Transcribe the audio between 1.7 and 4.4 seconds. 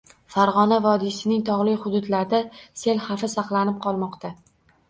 hududlarida sel xavfi saqlanib qolmoqda